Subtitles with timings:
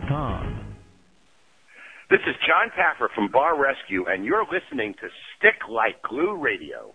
[2.11, 5.07] This is Jon Taffer from Bar Rescue, and you're listening to
[5.39, 6.93] Stick Like Glue Radio.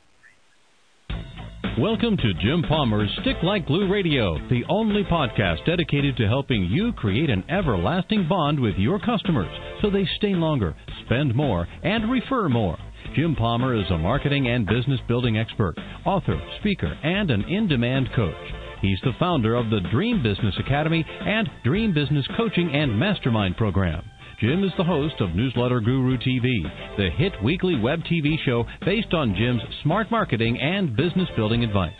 [1.80, 6.91] Welcome to Jim Palmer's Stick Like Glue Radio, the only podcast dedicated to helping you
[6.91, 9.47] create an everlasting bond with your customers
[9.81, 10.75] so they stay longer,
[11.05, 12.77] spend more, and refer more.
[13.16, 15.75] Jim Palmer is a marketing and business building expert,
[16.05, 18.36] author, speaker, and an in demand coach.
[18.82, 24.03] He's the founder of the Dream Business Academy and Dream Business Coaching and Mastermind Program.
[24.40, 26.64] Jim is the host of Newsletter Guru TV,
[26.95, 31.92] the hit weekly web TV show based on Jim's smart marketing and business building advice.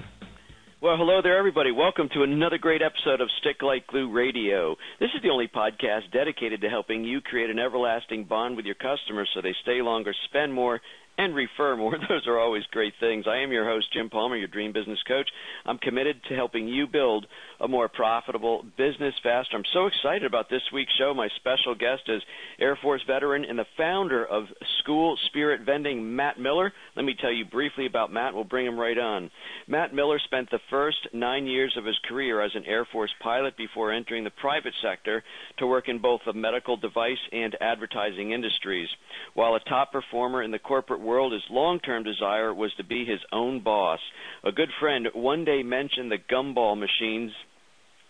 [0.78, 1.72] Well, hello there, everybody.
[1.72, 4.76] Welcome to another great episode of Stick Like Glue Radio.
[5.00, 8.74] This is the only podcast dedicated to helping you create an everlasting bond with your
[8.74, 10.82] customers so they stay longer, spend more,
[11.18, 11.96] and refer more.
[12.08, 13.24] Those are always great things.
[13.28, 15.28] I am your host, Jim Palmer, your dream business coach.
[15.64, 17.26] I'm committed to helping you build
[17.60, 19.56] a more profitable business faster.
[19.56, 21.14] I'm so excited about this week's show.
[21.14, 22.22] My special guest is
[22.60, 24.44] Air Force veteran and the founder of
[24.80, 26.72] School Spirit Vending, Matt Miller.
[26.94, 28.34] Let me tell you briefly about Matt.
[28.34, 29.30] We'll bring him right on.
[29.66, 33.56] Matt Miller spent the first nine years of his career as an Air Force pilot
[33.56, 35.24] before entering the private sector
[35.58, 38.88] to work in both the medical device and advertising industries.
[39.34, 43.04] While a top performer in the corporate world, his long term desire was to be
[43.04, 44.00] his own boss.
[44.44, 47.32] A good friend one day mentioned the gumball machines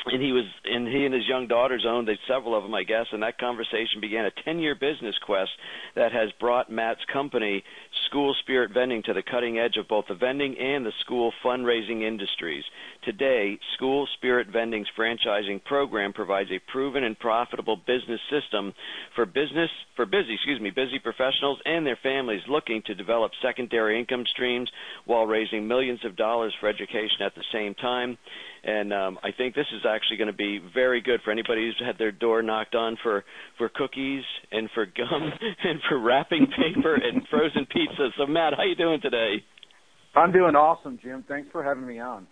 [0.06, 3.06] and he was and he and his young daughters owned several of them, I guess.
[3.12, 5.50] And that conversation began a 10-year business quest
[5.96, 7.64] that has brought Matt's company,
[8.08, 12.02] School Spirit Vending, to the cutting edge of both the vending and the school fundraising
[12.02, 12.64] industries.
[13.04, 18.72] Today, School Spirit Vending's franchising program provides a proven and profitable business system
[19.14, 23.98] for business for busy, excuse me, busy professionals and their families looking to develop secondary
[23.98, 24.70] income streams
[25.04, 28.18] while raising millions of dollars for education at the same time.
[28.66, 31.80] And um, I think this is actually going to be very good for anybody who's
[31.86, 33.24] had their door knocked on for
[33.58, 35.32] for cookies and for gum
[35.64, 38.08] and for wrapping paper and frozen pizza.
[38.18, 39.44] So Matt, how you doing today?
[40.16, 41.24] I'm doing awesome, Jim.
[41.28, 42.26] Thanks for having me on.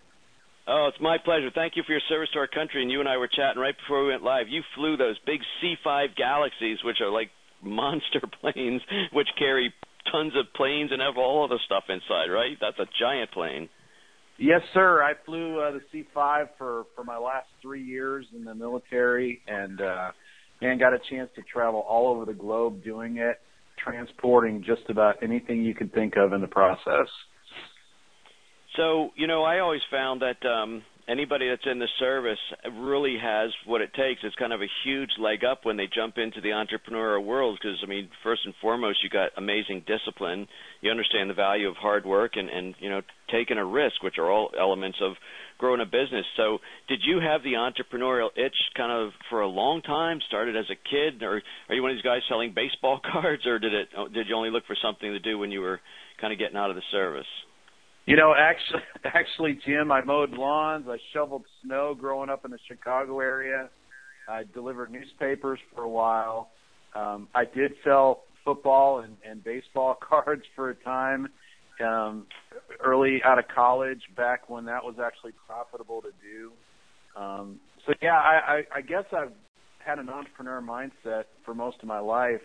[0.67, 1.51] Oh, it's my pleasure.
[1.53, 2.81] Thank you for your service to our country.
[2.81, 4.47] And you and I were chatting right before we went live.
[4.49, 7.29] You flew those big C5 Galaxies, which are like
[7.63, 8.81] monster planes,
[9.13, 9.73] which carry
[10.11, 12.57] tons of planes and have all of the stuff inside, right?
[12.59, 13.69] That's a giant plane.
[14.37, 15.01] Yes, sir.
[15.01, 19.79] I flew uh, the C5 for for my last three years in the military, and
[19.79, 20.11] uh,
[20.61, 23.39] and got a chance to travel all over the globe doing it,
[23.77, 27.07] transporting just about anything you could think of in the process.
[28.75, 32.39] So, you know, I always found that um, anybody that's in the service
[32.79, 34.21] really has what it takes.
[34.23, 37.77] It's kind of a huge leg up when they jump into the entrepreneurial world because
[37.83, 40.47] I mean, first and foremost, you got amazing discipline.
[40.81, 43.01] You understand the value of hard work and and you know
[43.31, 45.13] taking a risk, which are all elements of
[45.57, 46.25] growing a business.
[46.37, 50.19] So, did you have the entrepreneurial itch kind of for a long time?
[50.27, 53.59] Started as a kid, or are you one of these guys selling baseball cards, or
[53.59, 55.79] did it did you only look for something to do when you were
[56.19, 57.27] kind of getting out of the service?
[58.05, 62.59] You know, actually, actually, Jim, I mowed lawns, I shoveled snow growing up in the
[62.67, 63.69] Chicago area.
[64.27, 66.49] I delivered newspapers for a while.
[66.95, 71.27] Um, I did sell football and, and baseball cards for a time
[71.83, 72.25] um,
[72.83, 76.51] early out of college, back when that was actually profitable to do.
[77.19, 79.33] Um, so yeah, I, I, I guess I've
[79.79, 82.41] had an entrepreneur mindset for most of my life.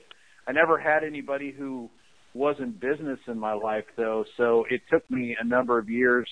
[0.46, 1.88] I never had anybody who
[2.34, 6.28] wasn't business in my life though, so it took me a number of years.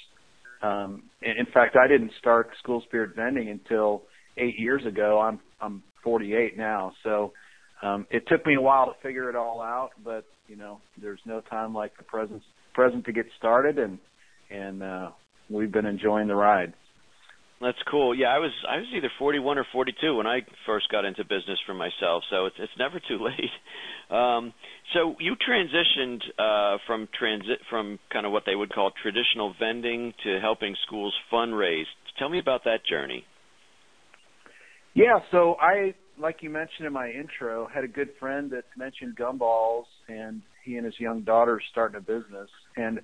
[0.62, 4.02] Um, in fact, I didn't start School Spirit Vending until
[4.36, 5.20] eight years ago.
[5.20, 7.32] I'm I'm 48 now, so
[7.82, 9.90] um, it took me a while to figure it all out.
[10.04, 12.42] But you know, there's no time like the present
[12.74, 13.98] present to get started, and
[14.50, 15.10] and uh,
[15.50, 16.72] we've been enjoying the ride.
[17.60, 18.14] That's cool.
[18.14, 21.58] Yeah, I was I was either 41 or 42 when I first got into business
[21.66, 24.16] for myself, so it's it's never too late.
[24.16, 24.54] Um,
[24.94, 30.14] so you transitioned uh, from transit from kind of what they would call traditional vending
[30.22, 31.86] to helping schools fundraise.
[32.18, 33.24] Tell me about that journey.
[34.94, 39.16] Yeah, so I like you mentioned in my intro, had a good friend that mentioned
[39.16, 42.50] gumballs, and he and his young daughter starting a business.
[42.76, 43.00] And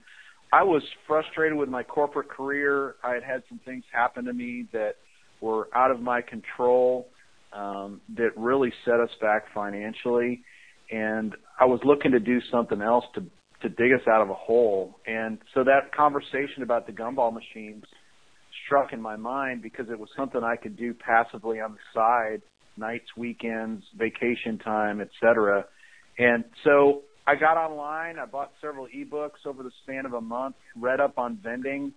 [0.55, 2.95] I was frustrated with my corporate career.
[3.03, 4.95] I had had some things happen to me that
[5.41, 7.09] were out of my control
[7.53, 10.45] um, that really set us back financially.
[10.93, 13.25] And I was looking to do something else to
[13.63, 14.95] to dig us out of a hole.
[15.07, 17.83] And so that conversation about the gumball machines
[18.65, 22.43] struck in my mind because it was something I could do passively on the side,
[22.77, 25.65] nights, weekends, vacation time, etc.
[26.19, 30.57] And so I got online, I bought several ebooks over the span of a month,
[30.77, 31.93] read up on vending,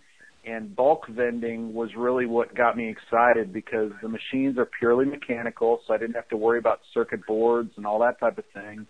[0.46, 5.82] and bulk vending was really what got me excited because the machines are purely mechanical,
[5.86, 8.88] so I didn't have to worry about circuit boards and all that type of thing.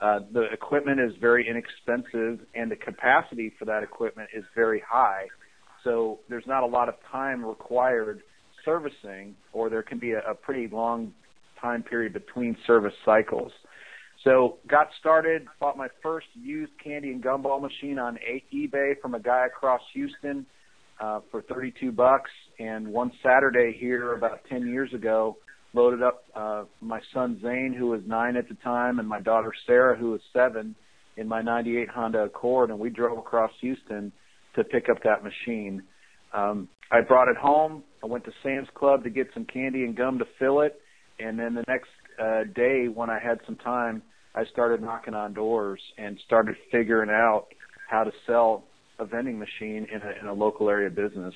[0.00, 5.26] Uh, the equipment is very inexpensive, and the capacity for that equipment is very high.
[5.84, 8.22] So there's not a lot of time required
[8.64, 11.12] servicing, or there can be a, a pretty long
[11.60, 13.52] time period between service cycles.
[14.26, 18.18] So got started, bought my first used candy and gumball machine on
[18.52, 20.44] eBay from a guy across Houston
[21.00, 22.30] uh, for 32 bucks.
[22.58, 25.36] And one Saturday here about 10 years ago,
[25.74, 29.52] loaded up uh, my son Zane, who was nine at the time, and my daughter
[29.64, 30.74] Sarah, who was seven,
[31.16, 34.10] in my '98 Honda Accord, and we drove across Houston
[34.56, 35.84] to pick up that machine.
[36.34, 37.84] Um, I brought it home.
[38.02, 40.80] I went to Sam's Club to get some candy and gum to fill it,
[41.20, 41.90] and then the next
[42.20, 44.02] uh, day, when I had some time,
[44.36, 47.46] I started knocking on doors and started figuring out
[47.88, 48.64] how to sell
[48.98, 51.34] a vending machine in a, in a local area business.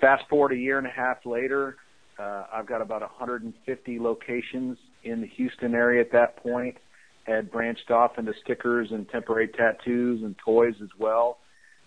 [0.00, 1.76] Fast forward a year and a half later,
[2.18, 6.76] uh, I've got about 150 locations in the Houston area at that point.
[7.24, 11.38] Had branched off into stickers and temporary tattoos and toys as well,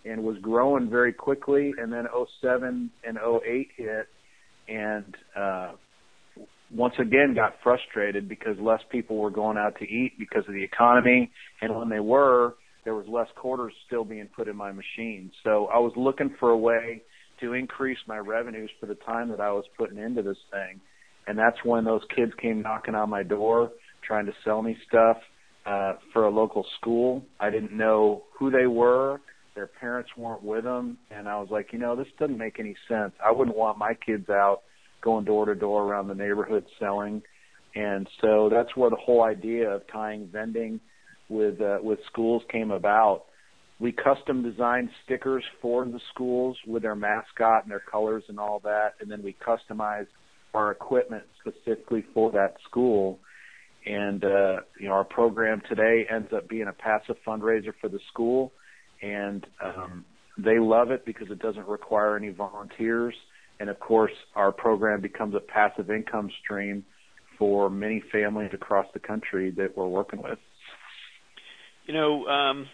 [0.05, 1.73] and was growing very quickly.
[1.77, 2.07] And then
[2.41, 4.07] 07 and 08 hit,
[4.67, 5.71] and uh,
[6.71, 10.63] once again got frustrated because less people were going out to eat because of the
[10.63, 11.31] economy,
[11.61, 12.55] and when they were,
[12.85, 15.31] there was less quarters still being put in my machine.
[15.43, 17.01] So I was looking for a way
[17.41, 20.79] to increase my revenues for the time that I was putting into this thing.
[21.27, 23.71] And that's when those kids came knocking on my door
[24.05, 25.17] trying to sell me stuff
[25.65, 27.23] uh, for a local school.
[27.39, 29.21] I didn't know who they were.
[29.55, 30.97] Their parents weren't with them.
[31.11, 33.11] And I was like, you know, this doesn't make any sense.
[33.23, 34.61] I wouldn't want my kids out
[35.01, 37.21] going door to door around the neighborhood selling.
[37.75, 40.79] And so that's where the whole idea of tying vending
[41.29, 43.25] with uh, with schools came about.
[43.79, 48.59] We custom designed stickers for the schools with their mascot and their colors and all
[48.63, 50.07] that, and then we customized
[50.53, 53.19] our equipment specifically for that school.
[53.85, 57.99] And uh, you know, our program today ends up being a passive fundraiser for the
[58.11, 58.51] school,
[59.01, 60.03] and um,
[60.37, 63.15] they love it because it doesn't require any volunteers.
[63.59, 66.85] And of course, our program becomes a passive income stream
[67.37, 70.39] for many families across the country that we're working with.
[71.85, 72.67] You know, um,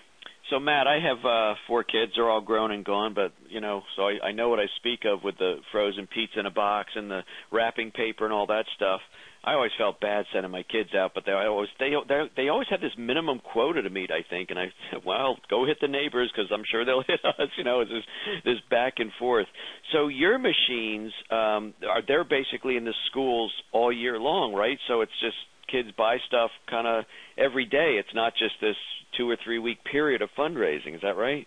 [0.49, 2.13] so Matt, I have uh four kids.
[2.15, 5.01] They're all grown and gone, but you know, so I, I know what I speak
[5.05, 7.21] of with the frozen pizza in a box and the
[7.51, 9.01] wrapping paper and all that stuff.
[9.45, 11.91] I always felt bad sending my kids out, but they always they
[12.35, 14.09] they always had this minimum quota to meet.
[14.09, 17.23] I think, and I said, well, go hit the neighbors because I'm sure they'll hit
[17.23, 17.49] us.
[17.55, 18.03] You know, this
[18.43, 19.45] this back and forth.
[19.91, 24.79] So your machines um, are they're basically in the schools all year long, right?
[24.87, 25.37] So it's just
[25.71, 27.05] kids buy stuff kind of
[27.37, 27.97] every day.
[27.99, 28.75] It's not just this
[29.15, 30.95] two or three week period of fundraising.
[30.95, 31.45] Is that right?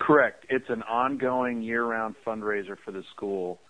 [0.00, 0.46] Correct.
[0.48, 3.60] It's an ongoing year round fundraiser for the school.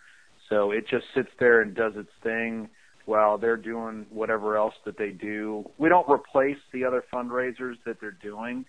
[0.48, 2.70] So it just sits there and does its thing
[3.10, 5.68] while they're doing whatever else that they do.
[5.78, 8.64] We don't replace the other fundraisers that they're doing,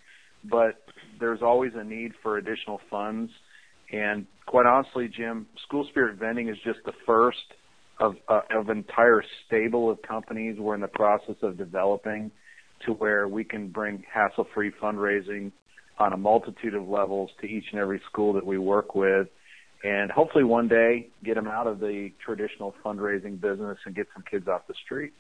[0.50, 0.83] but
[1.19, 3.31] there's always a need for additional funds.
[3.91, 7.38] And quite honestly, Jim, School Spirit Vending is just the first
[8.00, 12.31] of uh, of entire stable of companies we're in the process of developing
[12.88, 15.51] to where we can bring hassle-free fundraising
[16.00, 19.27] on a multitude of levels to each and every school that we work with
[19.83, 24.23] and hopefully one day get them out of the traditional fundraising business and get some
[24.29, 25.13] kids off the street.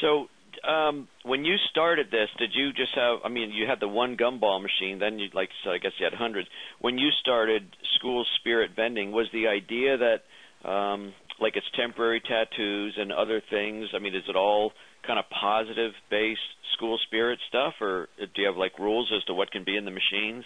[0.00, 0.26] So
[0.68, 3.18] um, when you started this, did you just have?
[3.24, 4.98] I mean, you had the one gumball machine.
[4.98, 6.48] Then you, like, so I guess you had hundreds.
[6.80, 7.62] When you started
[7.98, 13.88] School Spirit Vending, was the idea that um, like it's temporary tattoos and other things.
[13.94, 14.72] I mean, is it all
[15.06, 16.40] kind of positive based
[16.76, 19.84] school spirit stuff, or do you have like rules as to what can be in
[19.84, 20.44] the machines?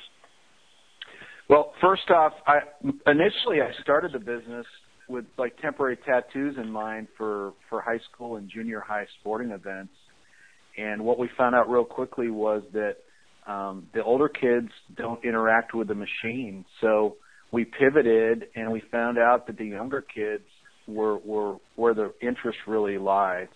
[1.51, 2.61] Well, first off, I
[3.11, 4.65] initially I started the business
[5.09, 9.93] with like temporary tattoos in mind for for high school and junior high sporting events.
[10.79, 12.99] And what we found out real quickly was that
[13.53, 16.65] um, the older kids don't interact with the machine.
[16.81, 17.17] So
[17.51, 20.45] we pivoted and we found out that the younger kids
[20.87, 23.49] were, were where the interest really lies.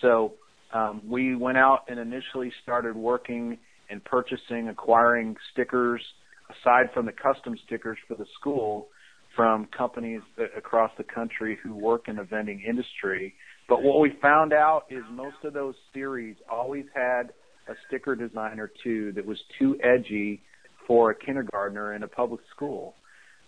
[0.00, 0.32] So
[0.74, 3.56] um, we went out and initially started working
[3.88, 6.02] and purchasing, acquiring stickers
[6.50, 8.88] aside from the custom stickers for the school
[9.36, 10.20] from companies
[10.56, 13.34] across the country who work in the vending industry.
[13.68, 17.32] But what we found out is most of those series always had
[17.68, 20.42] a sticker design or two that was too edgy
[20.86, 22.94] for a kindergartner in a public school.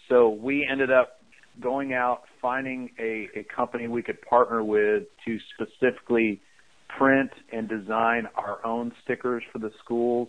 [0.08, 1.18] So we ended up
[1.60, 6.40] going out, finding a, a company we could partner with to specifically
[6.96, 10.28] print and design our own stickers for the schools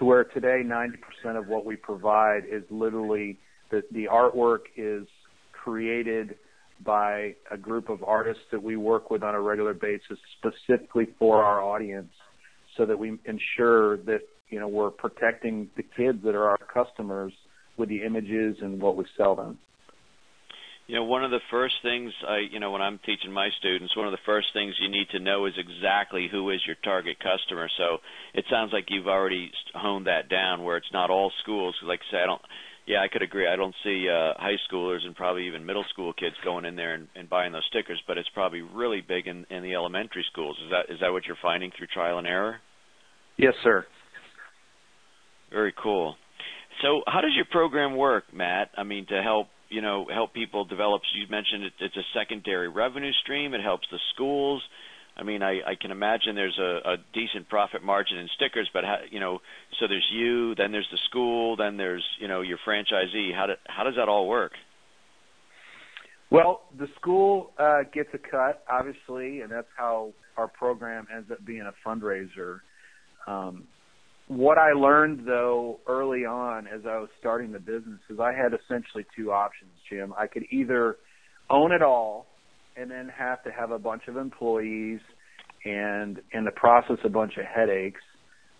[0.00, 3.38] to where today 90% of what we provide is literally
[3.70, 5.06] the, the artwork is
[5.52, 6.36] created
[6.84, 11.44] by a group of artists that we work with on a regular basis specifically for
[11.44, 12.10] our audience
[12.78, 17.32] so that we ensure that you know we're protecting the kids that are our customers
[17.76, 19.58] with the images and what we sell them.
[20.90, 23.96] You know, one of the first things I, you know, when I'm teaching my students,
[23.96, 27.16] one of the first things you need to know is exactly who is your target
[27.20, 27.68] customer.
[27.78, 27.98] So
[28.34, 31.76] it sounds like you've already honed that down, where it's not all schools.
[31.84, 32.42] Like I say, I don't.
[32.88, 33.46] Yeah, I could agree.
[33.46, 36.94] I don't see uh, high schoolers and probably even middle school kids going in there
[36.94, 40.58] and, and buying those stickers, but it's probably really big in, in the elementary schools.
[40.64, 42.56] Is that is that what you're finding through trial and error?
[43.36, 43.86] Yes, sir.
[45.52, 46.16] Very cool.
[46.82, 48.70] So, how does your program work, Matt?
[48.76, 51.02] I mean, to help you know help people develop.
[51.14, 53.54] You mentioned it, it's a secondary revenue stream.
[53.54, 54.62] It helps the schools.
[55.16, 58.84] I mean, I, I can imagine there's a, a decent profit margin in stickers, but
[58.84, 59.40] how, you know,
[59.78, 63.34] so there's you, then there's the school, then there's you know your franchisee.
[63.34, 64.52] How do, how does that all work?
[66.30, 71.44] Well, the school uh, gets a cut, obviously, and that's how our program ends up
[71.44, 72.60] being a fundraiser.
[73.26, 73.64] Um,
[74.30, 78.52] what I learned though early on as I was starting the business is I had
[78.54, 80.14] essentially two options, Jim.
[80.16, 80.98] I could either
[81.50, 82.26] own it all
[82.76, 85.00] and then have to have a bunch of employees
[85.64, 88.00] and in the process a bunch of headaches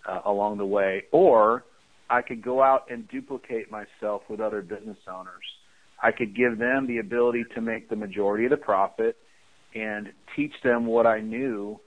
[0.09, 1.65] uh, along the way, or
[2.11, 5.45] I could go out and duplicate myself with other business owners.
[6.03, 9.17] I could give them the ability to make the majority of the profit
[9.77, 11.79] and teach them what I knew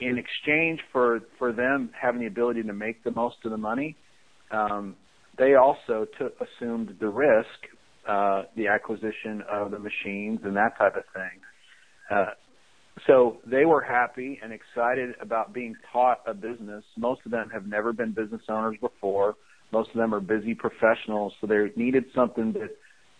[0.00, 3.96] in exchange for for them having the ability to make the most of the money,
[4.50, 4.96] um,
[5.38, 7.48] they also took assumed the risk,
[8.08, 11.40] uh, the acquisition of the machines and that type of thing.
[12.10, 12.30] Uh,
[13.06, 16.84] so they were happy and excited about being taught a business.
[16.96, 19.34] Most of them have never been business owners before.
[19.72, 22.70] Most of them are busy professionals, so they needed something that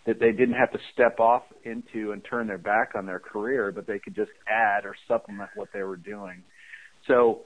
[0.07, 3.73] that they didn't have to step off into and turn their back on their career,
[3.73, 6.43] but they could just add or supplement what they were doing.
[7.07, 7.41] So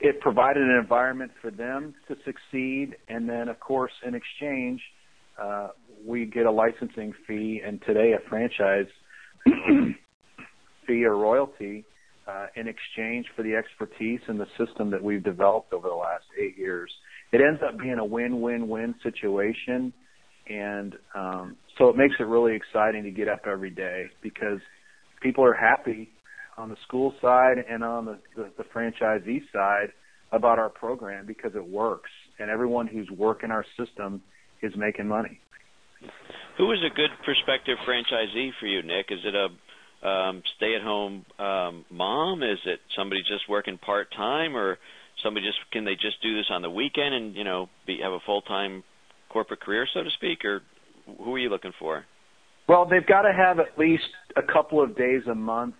[0.00, 2.96] it provided an environment for them to succeed.
[3.08, 4.80] And then, of course, in exchange,
[5.40, 5.68] uh,
[6.04, 8.86] we get a licensing fee and today a franchise
[10.86, 11.84] fee or royalty
[12.26, 16.24] uh, in exchange for the expertise and the system that we've developed over the last
[16.40, 16.90] eight years.
[17.32, 19.92] It ends up being a win-win-win situation.
[20.48, 24.58] And um, so it makes it really exciting to get up every day because
[25.20, 26.10] people are happy
[26.56, 29.92] on the school side and on the, the, the franchisee side
[30.32, 34.22] about our program because it works and everyone who's working our system
[34.62, 35.40] is making money.
[36.58, 39.06] Who is a good prospective franchisee for you, Nick?
[39.10, 39.48] Is it a
[40.06, 42.42] um, stay-at-home um, mom?
[42.42, 44.78] Is it somebody just working part-time, or
[45.22, 48.12] somebody just can they just do this on the weekend and you know be, have
[48.12, 48.82] a full-time
[49.30, 50.62] corporate career, so to speak, or
[51.06, 52.04] who are you looking for?
[52.68, 54.04] Well, they've got to have at least
[54.36, 55.74] a couple of days a month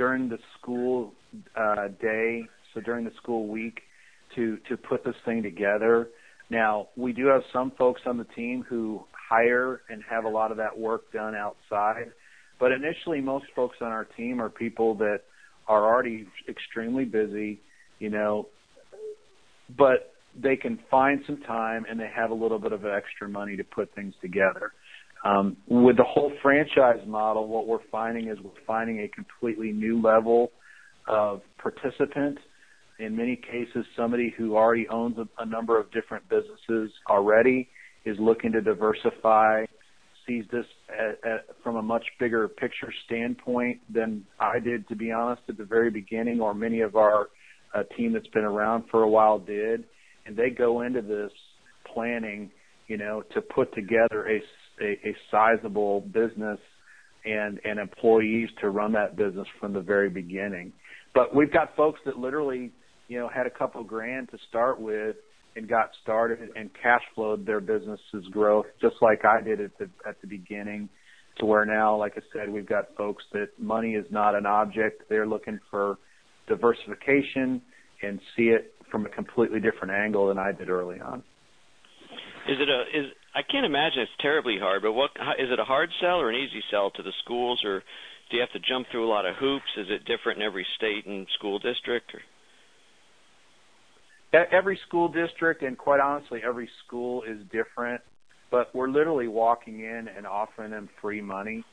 [0.00, 1.12] during the school
[1.54, 2.42] uh, day,
[2.72, 3.82] so during the school week,
[4.34, 6.08] to to put this thing together.
[6.48, 10.52] Now we do have some folks on the team who hire and have a lot
[10.52, 12.12] of that work done outside,
[12.58, 15.20] but initially most folks on our team are people that
[15.68, 17.60] are already extremely busy,
[17.98, 18.46] you know,
[19.76, 23.54] but they can find some time and they have a little bit of extra money
[23.54, 24.72] to put things together.
[25.24, 30.00] Um, with the whole franchise model, what we're finding is we're finding a completely new
[30.00, 30.50] level
[31.06, 32.38] of participant.
[32.98, 37.68] In many cases, somebody who already owns a, number of different businesses already
[38.04, 39.64] is looking to diversify,
[40.26, 40.66] sees this
[41.62, 45.90] from a much bigger picture standpoint than I did, to be honest, at the very
[45.90, 47.28] beginning, or many of our
[47.74, 49.84] uh, team that's been around for a while did.
[50.26, 51.32] And they go into this
[51.92, 52.50] planning,
[52.86, 54.42] you know, to put together a
[54.80, 56.58] a, sizable business
[57.24, 60.72] and employees to run that business from the very beginning.
[61.14, 62.72] But we've got folks that literally,
[63.08, 65.16] you know, had a couple grand to start with
[65.56, 69.90] and got started and cash flowed their business's growth just like I did at the
[70.08, 70.88] at the beginning
[71.38, 75.04] to where now, like I said, we've got folks that money is not an object.
[75.08, 75.98] They're looking for
[76.48, 77.62] diversification
[78.02, 81.22] and see it from a completely different angle than I did early on.
[82.48, 83.06] Is it a is
[83.40, 86.36] I can't imagine it's terribly hard, but what is it a hard sell or an
[86.36, 87.82] easy sell to the schools, or
[88.30, 89.64] do you have to jump through a lot of hoops?
[89.78, 92.12] Is it different in every state and school district?
[92.12, 92.20] Or?
[94.52, 98.02] Every school district and quite honestly, every school is different.
[98.50, 101.64] But we're literally walking in and offering them free money.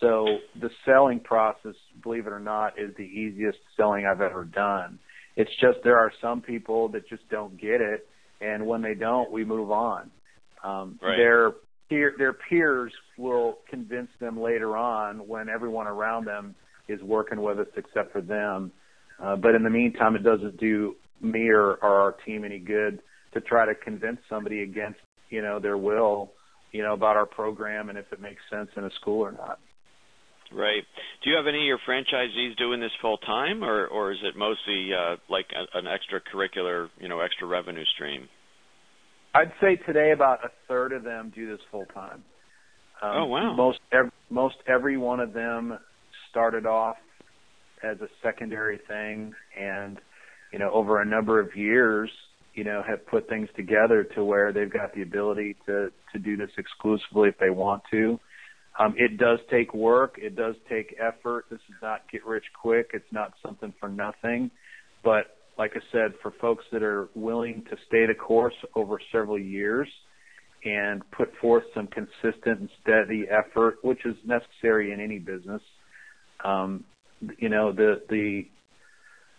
[0.00, 0.26] So
[0.60, 4.98] the selling process, believe it or not, is the easiest selling I've ever done.
[5.36, 8.06] It's just there are some people that just don't get it,
[8.42, 10.10] and when they don't, we move on.
[10.64, 11.16] Um, right.
[11.16, 11.52] Their
[11.88, 16.54] peer, their peers will convince them later on when everyone around them
[16.88, 18.72] is working with us except for them.
[19.22, 23.00] Uh, but in the meantime, it doesn't do me or, or our team any good
[23.32, 24.98] to try to convince somebody against
[25.30, 26.32] you know their will
[26.72, 29.58] you know about our program and if it makes sense in a school or not.
[30.52, 30.84] Right.
[31.22, 34.36] Do you have any of your franchisees doing this full time, or or is it
[34.36, 38.28] mostly uh, like a, an extracurricular, you know, extra revenue stream?
[39.34, 42.22] I'd say today about a third of them do this full time.
[43.02, 43.54] Um, oh wow!
[43.56, 45.78] Most every, most every one of them
[46.30, 46.96] started off
[47.82, 49.98] as a secondary thing, and
[50.52, 52.10] you know, over a number of years,
[52.54, 56.36] you know, have put things together to where they've got the ability to to do
[56.36, 58.20] this exclusively if they want to.
[58.78, 60.14] Um, it does take work.
[60.18, 61.46] It does take effort.
[61.50, 62.90] This is not get rich quick.
[62.94, 64.50] It's not something for nothing.
[65.02, 69.38] But like I said, for folks that are willing to stay the course over several
[69.38, 69.88] years
[70.64, 75.62] and put forth some consistent and steady effort, which is necessary in any business,
[76.44, 76.84] um,
[77.38, 78.46] you know, the the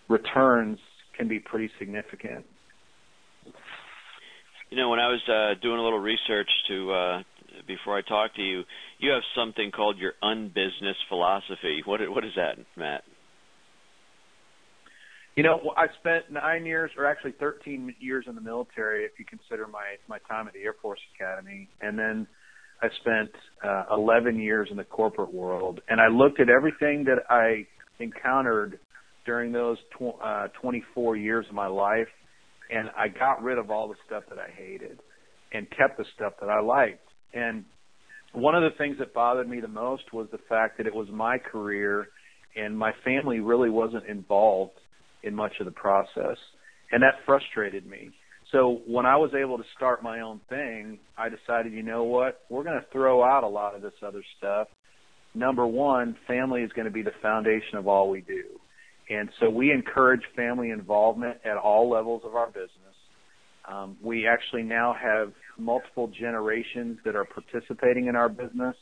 [0.08, 0.80] returns
[1.18, 2.46] can be pretty significant.
[4.70, 7.24] You know, when I was uh, doing a little research to uh,
[7.68, 8.64] before I talk to you,
[9.00, 11.82] you have something called your unbusiness philosophy.
[11.86, 13.04] What what is that, Matt?
[15.36, 19.26] You know, I spent nine years, or actually 13 years in the military, if you
[19.26, 22.26] consider my my time at the Air Force Academy, and then
[22.82, 23.32] I spent
[23.64, 27.66] uh, 11 years in the corporate world, and I looked at everything that I
[28.00, 28.80] encountered
[29.26, 32.08] during those tw- uh, 24 years of my life,
[32.72, 35.00] and I got rid of all the stuff that I hated,
[35.52, 37.08] and kept the stuff that I liked.
[37.34, 37.66] And
[38.32, 41.10] one of the things that bothered me the most was the fact that it was
[41.12, 42.08] my career
[42.56, 44.80] and my family really wasn't involved
[45.26, 46.38] in much of the process.
[46.92, 48.12] And that frustrated me.
[48.52, 52.42] So when I was able to start my own thing, I decided, you know what?
[52.50, 54.68] We're going to throw out a lot of this other stuff.
[55.34, 58.44] Number one, family is going to be the foundation of all we do.
[59.10, 62.70] And so we encourage family involvement at all levels of our business.
[63.68, 68.76] Um, we actually now have multiple generations that are participating in our business.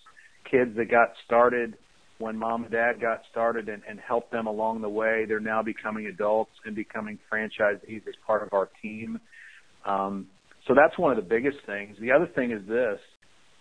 [0.49, 1.77] Kids that got started
[2.23, 5.25] when mom and dad got started and, and helped them along the way.
[5.27, 9.19] They're now becoming adults and becoming franchisees as part of our team.
[9.85, 10.27] Um,
[10.67, 11.97] so that's one of the biggest things.
[11.99, 12.99] The other thing is this.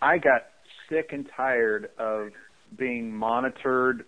[0.01, 0.42] I got
[0.88, 2.29] sick and tired of
[2.79, 4.05] being monitored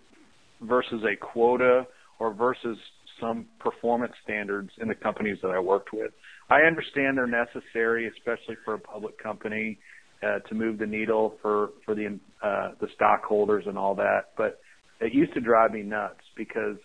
[0.62, 1.86] versus a quota
[2.18, 2.78] or versus
[3.20, 6.12] some performance standards in the companies that I worked with.
[6.50, 9.78] I understand they're necessary, especially for a public company,
[10.22, 14.30] uh, to move the needle for for the uh, the stockholders and all that.
[14.36, 14.60] But
[15.00, 16.76] it used to drive me nuts because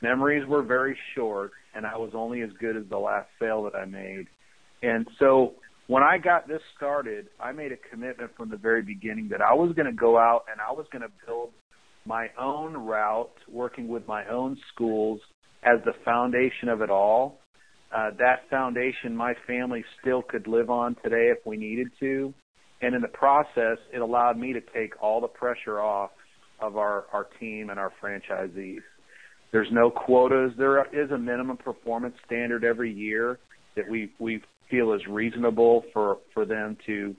[0.00, 3.74] memories were very short, and I was only as good as the last sale that
[3.74, 4.26] I made.
[4.82, 5.54] And so
[5.88, 9.54] when I got this started, I made a commitment from the very beginning that I
[9.54, 11.50] was going to go out and I was going to build
[12.06, 15.20] my own route, working with my own schools
[15.64, 17.40] as the foundation of it all.
[17.94, 22.32] Uh, that foundation my family still could live on today if we needed to.
[22.80, 26.10] And in the process, it allowed me to take all the pressure off
[26.60, 28.82] of our, our team and our franchisees.
[29.52, 30.52] There's no quotas.
[30.58, 33.38] There is a minimum performance standard every year
[33.76, 37.14] that we, we feel is reasonable for, for them to,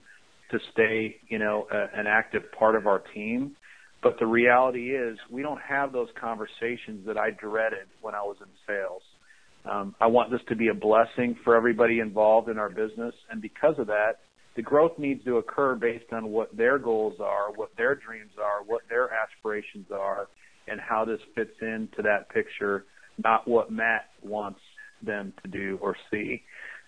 [0.52, 3.56] to stay, you know, a, an active part of our team.
[4.02, 8.38] But the reality is, we don't have those conversations that I dreaded when I was
[8.40, 9.02] in sales.
[9.70, 13.42] Um, I want this to be a blessing for everybody involved in our business, and
[13.42, 14.20] because of that,
[14.56, 18.64] the growth needs to occur based on what their goals are, what their dreams are,
[18.66, 20.28] what their aspirations are,
[20.68, 22.86] and how this fits into that picture,
[23.24, 24.60] not what Matt wants
[25.02, 26.42] them to do or see.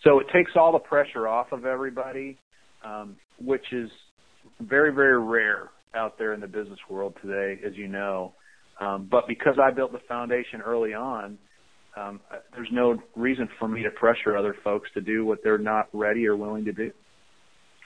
[0.04, 2.38] So it takes all the pressure off of everybody,
[2.84, 3.90] um, which is
[4.60, 8.34] very, very rare out there in the business world today, as you know.
[8.80, 11.38] Um, but because I built the foundation early on,
[11.96, 12.22] um,
[12.56, 16.26] there's no reason for me to pressure other folks to do what they're not ready
[16.26, 16.92] or willing to do.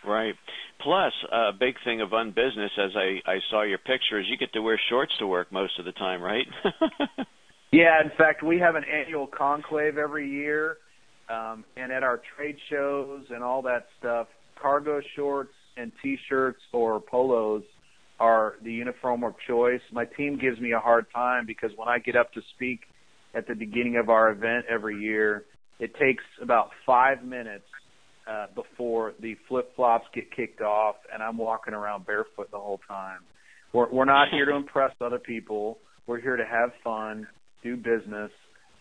[0.07, 0.35] Right.
[0.81, 4.53] Plus, a big thing of unbusiness, as I, I saw your picture, is you get
[4.53, 6.45] to wear shorts to work most of the time, right?
[7.71, 10.77] yeah, in fact, we have an annual conclave every year,
[11.29, 14.27] um, and at our trade shows and all that stuff,
[14.61, 17.63] cargo shorts and t-shirts or polos
[18.19, 19.81] are the uniform of choice.
[19.91, 22.81] My team gives me a hard time because when I get up to speak
[23.33, 25.43] at the beginning of our event every year,
[25.79, 27.65] it takes about five minutes
[28.27, 32.79] Uh, before the flip flops get kicked off, and I'm walking around barefoot the whole
[32.87, 33.19] time.
[33.71, 35.77] We're, we're not here to impress other people.
[36.07, 37.27] We're here to have fun,
[37.61, 38.31] do business,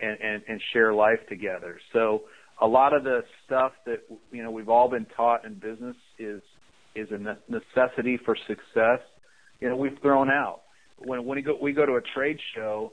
[0.01, 1.79] and, and, and share life together.
[1.93, 2.23] So
[2.63, 3.99] a lot of the stuff that
[4.33, 6.41] you know we've all been taught in business is
[6.95, 9.01] is a necessity for success.
[9.61, 10.63] You know we've thrown out
[10.99, 12.93] when when we go we go to a trade show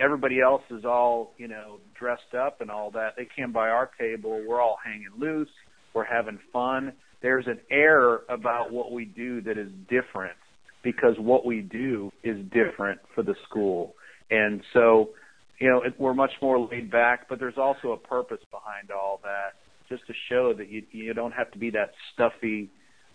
[0.00, 3.90] everybody else is all you know dressed up and all that they come by our
[3.98, 5.48] table we're all hanging loose
[5.94, 10.36] we're having fun there's an air about what we do that is different
[10.82, 13.94] because what we do is different for the school
[14.30, 15.10] and so
[15.58, 19.20] you know it, we're much more laid back but there's also a purpose behind all
[19.22, 19.54] that
[19.88, 22.70] just to show that you you don't have to be that stuffy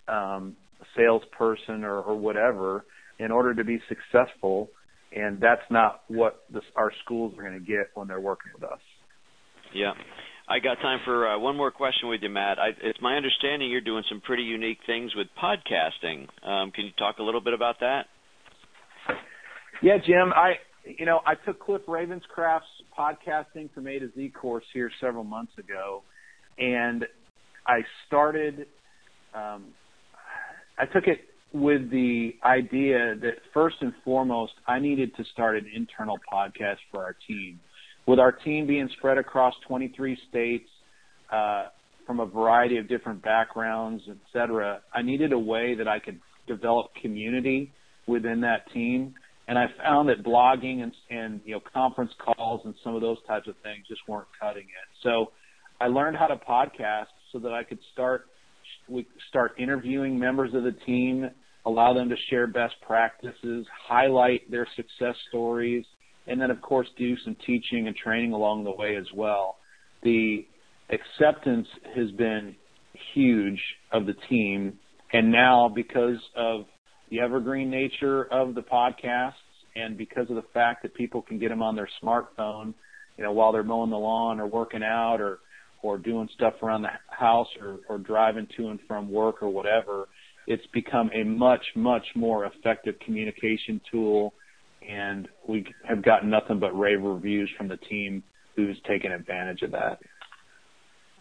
[0.07, 0.55] um
[0.95, 2.85] salesperson or, or whatever
[3.19, 4.69] in order to be successful
[5.15, 8.63] and that's not what this, our schools are going to get when they're working with
[8.63, 8.79] us.
[9.73, 9.93] Yeah.
[10.49, 12.57] I got time for uh, one more question with you, Matt.
[12.57, 16.27] I, it's my understanding you're doing some pretty unique things with podcasting.
[16.43, 18.07] Um, can you talk a little bit about that?
[19.83, 20.33] Yeah, Jim.
[20.35, 20.53] I
[20.85, 22.65] you know I took Cliff Ravenscraft's
[22.97, 26.01] podcasting from A to Z course here several months ago,
[26.57, 27.05] and
[27.67, 28.65] I started.
[29.35, 29.65] Um,
[30.79, 31.19] I took it
[31.53, 37.03] with the idea that first and foremost, I needed to start an internal podcast for
[37.03, 37.59] our team.
[38.09, 40.67] With our team being spread across 23 states,
[41.31, 41.65] uh,
[42.07, 46.19] from a variety of different backgrounds, et cetera, I needed a way that I could
[46.47, 47.71] develop community
[48.07, 49.13] within that team.
[49.47, 53.19] And I found that blogging and, and you know conference calls and some of those
[53.27, 55.03] types of things just weren't cutting it.
[55.03, 55.27] So
[55.79, 58.25] I learned how to podcast so that I could start
[58.87, 61.29] we start interviewing members of the team,
[61.67, 65.85] allow them to share best practices, highlight their success stories,
[66.29, 69.57] and then of course do some teaching and training along the way as well.
[70.03, 70.45] The
[70.89, 72.55] acceptance has been
[73.13, 73.61] huge
[73.91, 74.77] of the team,
[75.13, 76.65] and now because of
[77.09, 79.33] the evergreen nature of the podcasts
[79.75, 82.73] and because of the fact that people can get them on their smartphone,
[83.17, 85.39] you know, while they're mowing the lawn or working out or
[85.81, 90.09] or doing stuff around the house or, or driving to and from work or whatever,
[90.45, 94.33] it's become a much, much more effective communication tool.
[94.89, 98.23] And we have gotten nothing but rave reviews from the team
[98.55, 99.99] who's taken advantage of that.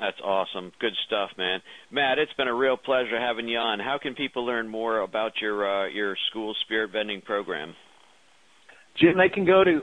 [0.00, 0.72] That's awesome.
[0.80, 1.60] Good stuff, man.
[1.90, 3.80] Matt, it's been a real pleasure having you on.
[3.80, 7.74] How can people learn more about your uh, your school spirit vending program?
[9.00, 9.80] Jim, they can go to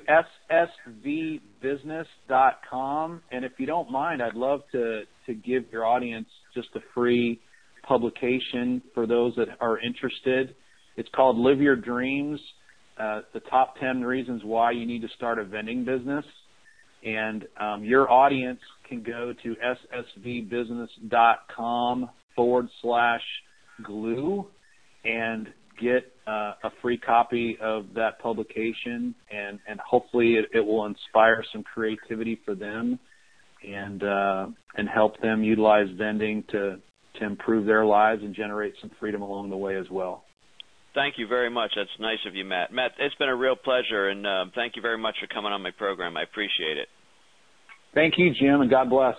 [0.52, 6.80] ssvbusiness.com, and if you don't mind, I'd love to to give your audience just a
[6.94, 7.42] free
[7.84, 10.56] publication for those that are interested.
[10.96, 12.40] It's called Live Your Dreams:
[12.98, 16.26] The Top Ten Reasons Why You Need to Start a Vending Business.
[17.04, 19.56] And um, your audience can go to
[20.18, 23.22] ssvbusiness.com forward slash
[23.84, 24.48] glue
[25.04, 25.48] and
[25.80, 31.44] get uh, a free copy of that publication, and and hopefully it, it will inspire
[31.52, 33.00] some creativity for them,
[33.68, 36.80] and uh, and help them utilize vending to
[37.20, 40.25] to improve their lives and generate some freedom along the way as well.
[40.96, 41.74] Thank you very much.
[41.76, 42.72] That's nice of you, Matt.
[42.72, 45.62] Matt, it's been a real pleasure, and uh, thank you very much for coming on
[45.62, 46.16] my program.
[46.16, 46.88] I appreciate it.
[47.94, 49.16] Thank you, Jim, and God bless.